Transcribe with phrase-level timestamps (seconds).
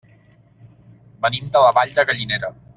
[1.27, 2.55] Venim de la Vall de Gallinera.